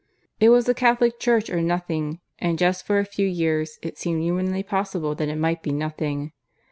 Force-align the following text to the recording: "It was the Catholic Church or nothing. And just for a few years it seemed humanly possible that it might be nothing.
"It 0.39 0.49
was 0.49 0.65
the 0.65 0.73
Catholic 0.73 1.19
Church 1.19 1.47
or 1.51 1.61
nothing. 1.61 2.21
And 2.39 2.57
just 2.57 2.87
for 2.87 2.97
a 2.97 3.05
few 3.05 3.27
years 3.27 3.77
it 3.83 3.99
seemed 3.99 4.23
humanly 4.23 4.63
possible 4.63 5.13
that 5.13 5.29
it 5.29 5.35
might 5.37 5.61
be 5.61 5.71
nothing. 5.71 6.31